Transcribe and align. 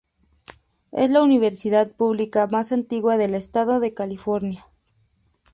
Es 0.93 1.11
la 1.11 1.21
universidad 1.21 1.91
pública 1.95 2.47
más 2.47 2.71
antigua 2.71 3.17
del 3.17 3.35
estado 3.35 3.79
de 3.79 3.93
California. 3.93 4.65